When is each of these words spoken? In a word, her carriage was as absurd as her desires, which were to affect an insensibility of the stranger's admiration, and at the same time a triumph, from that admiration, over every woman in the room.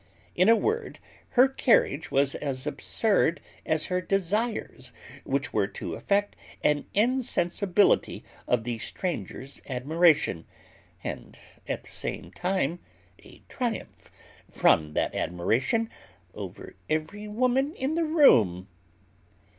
In 0.33 0.49
a 0.49 0.55
word, 0.55 0.97
her 1.37 1.47
carriage 1.47 2.09
was 2.09 2.33
as 2.33 2.65
absurd 2.65 3.39
as 3.67 3.85
her 3.85 4.01
desires, 4.01 4.91
which 5.25 5.53
were 5.53 5.67
to 5.67 5.93
affect 5.93 6.35
an 6.63 6.87
insensibility 6.95 8.23
of 8.47 8.63
the 8.63 8.79
stranger's 8.79 9.61
admiration, 9.69 10.47
and 11.03 11.37
at 11.67 11.83
the 11.83 11.91
same 11.91 12.31
time 12.31 12.79
a 13.19 13.43
triumph, 13.47 14.09
from 14.49 14.93
that 14.93 15.13
admiration, 15.13 15.87
over 16.33 16.75
every 16.89 17.27
woman 17.27 17.75
in 17.75 17.93
the 17.93 18.03
room. 18.05 18.67